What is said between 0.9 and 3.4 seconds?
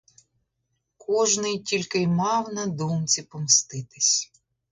Кожний тільки й мав на думці